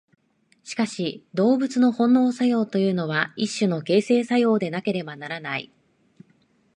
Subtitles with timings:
[0.63, 5.71] しかし動物の本能作用というのは一種の形成作用でなければならない。